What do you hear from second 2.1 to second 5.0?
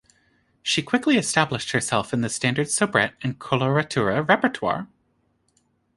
in the standard soubrette and coloratura repertoire.